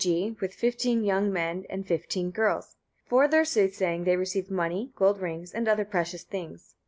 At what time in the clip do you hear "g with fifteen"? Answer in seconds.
0.03-1.03